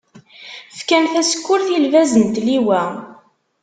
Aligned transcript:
Fkan 0.77 1.05
tasekkurt, 1.13 1.67
i 1.75 1.77
lbaz 1.85 2.11
n 2.21 2.23
tliwa. 2.33 2.81